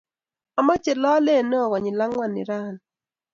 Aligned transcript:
Ameche 0.59 0.93
lolet 1.03 1.43
me 1.49 1.55
oo 1.61 1.71
konyil 1.71 1.99
angwan 2.03 2.31
nirani 2.33 2.79